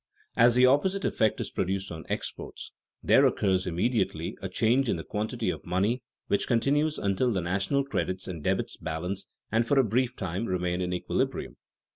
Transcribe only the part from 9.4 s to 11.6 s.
and for a brief time remain in equilibrium.